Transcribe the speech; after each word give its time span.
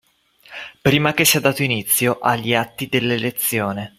Prima 0.81 1.13
che 1.13 1.25
sia 1.25 1.39
dato 1.39 1.61
inizio 1.61 2.17
agli 2.21 2.55
atti 2.55 2.87
dell'elezione 2.89 3.89